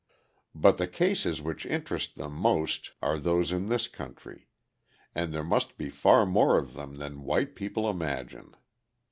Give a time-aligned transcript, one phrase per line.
[0.55, 4.47] But the cases which interest them most are those in this country;
[5.13, 8.55] and there must be far more of them than white people imagine.